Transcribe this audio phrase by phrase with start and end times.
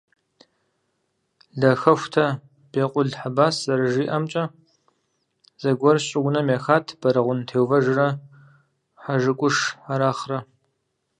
[1.59, 2.25] Лъахэхутэ
[2.71, 4.43] Бекъул Хьэбас зэрыжиӀэмкӀэ,
[5.61, 8.07] зэгуэр щӀыунэм ехат Бэрэгъун Теувэжрэ
[9.01, 9.57] ХьэжыкӀуш
[9.91, 10.39] Арахърэ.